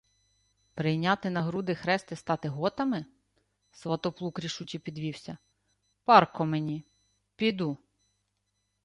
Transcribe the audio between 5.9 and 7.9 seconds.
Парко мені. Піду.